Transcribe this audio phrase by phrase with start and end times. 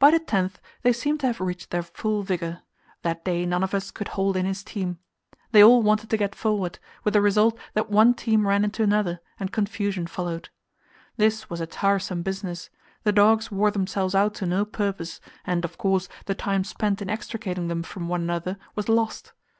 [0.00, 2.62] By the 10th they seemed to have reached their full vigour;
[3.02, 4.98] that day none of us could hold in his team.
[5.52, 9.20] They all wanted to get forward, with the result that one team ran into another,
[9.38, 10.48] and confusion followed.
[11.18, 12.68] This was a tiresome business;
[13.04, 17.08] the dogs wore themselves out to no purpose, and, of course, the time spent in
[17.08, 19.34] extricating them from one another was lost.